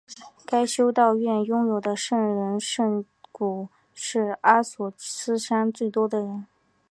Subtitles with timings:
[0.47, 6.45] 该修道院拥有的圣人圣髑是阿索斯山最多的。